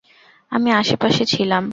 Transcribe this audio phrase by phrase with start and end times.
[0.51, 1.63] আমি আশেপাশে ছিলাম।